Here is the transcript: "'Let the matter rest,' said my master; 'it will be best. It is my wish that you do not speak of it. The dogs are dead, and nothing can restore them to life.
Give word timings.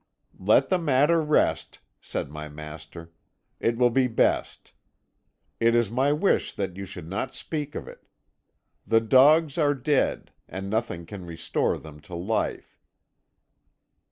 "'Let 0.39 0.69
the 0.69 0.79
matter 0.79 1.21
rest,' 1.21 1.77
said 2.01 2.31
my 2.31 2.49
master; 2.49 3.11
'it 3.59 3.77
will 3.77 3.91
be 3.91 4.07
best. 4.07 4.73
It 5.59 5.75
is 5.75 5.91
my 5.91 6.11
wish 6.11 6.53
that 6.53 6.75
you 6.75 6.87
do 6.87 7.03
not 7.03 7.35
speak 7.35 7.75
of 7.75 7.87
it. 7.87 8.07
The 8.87 8.99
dogs 8.99 9.59
are 9.59 9.75
dead, 9.75 10.31
and 10.49 10.71
nothing 10.71 11.05
can 11.05 11.23
restore 11.27 11.77
them 11.77 11.99
to 11.99 12.15
life. 12.15 12.79